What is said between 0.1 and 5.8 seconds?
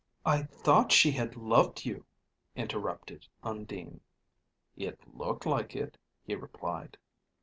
"I thought she had loved you," interrupted Undine. "It looked like